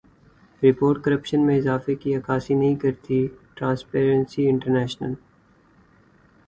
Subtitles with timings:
[0.63, 5.13] report corruption میں اضافے کی عکاسی نہیں کرتی ٹرانسپیرنسی انٹرنیشنل